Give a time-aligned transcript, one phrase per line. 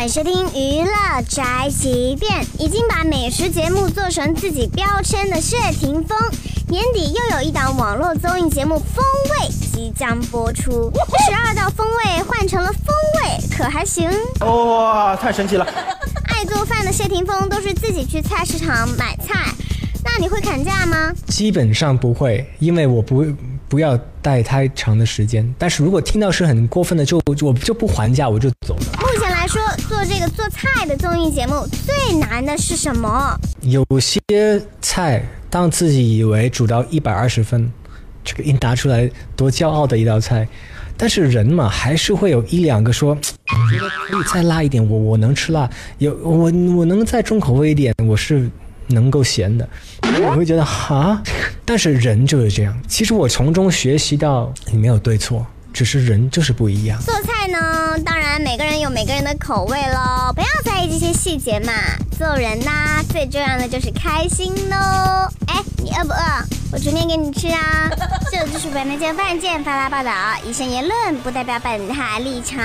[0.00, 2.42] 欢迎收听娱乐宅急便。
[2.58, 6.18] 已经把美食节目做成自己标签的谢霆锋，
[6.68, 10.90] 年底又有一档网络综艺节目《风味》即将播出。
[11.26, 12.86] 十二道风味换成了风
[13.22, 14.10] 味，可还行？
[14.40, 15.66] 哇，太神奇了！
[16.28, 19.52] 爱做饭的谢霆锋都是自己去菜市场买菜，
[20.02, 21.12] 那你会砍价吗？
[21.26, 23.22] 基本上不会，因为我不
[23.68, 25.54] 不要待太长的时间。
[25.58, 28.99] 但是如果听到是很过分的，就我就不还价，我就走了。
[29.40, 29.58] 来说，
[29.88, 33.34] 做这个做菜的综艺节目最难的是什么？
[33.62, 34.20] 有些
[34.82, 37.72] 菜，当自己以为煮到一百二十分，
[38.22, 40.46] 这个一答出来多骄傲的一道菜，
[40.94, 45.66] 但是人嘛，还是会有一两个说，觉得可以再辣一点，我我能吃辣，
[45.96, 48.46] 有我我能再重口味一点，我是
[48.88, 49.66] 能够咸的，
[50.20, 51.22] 我会觉得哈，
[51.64, 52.78] 但是人就是这样。
[52.86, 57.00] 其实我从中学习到，你没有对错，只是人就是不一样。
[57.00, 58.69] 做菜呢，当然每个人有
[59.00, 61.72] 每个人的口味喽，不要在意这些细节嘛。
[62.18, 64.76] 做人呐、最重要的就是开心喽。
[65.46, 66.20] 哎，你饿不饿？
[66.70, 67.88] 我煮面给你吃啊。
[68.30, 70.12] 这就是本台见饭见发拉报道，
[70.46, 72.60] 以上言论不代表本台立场。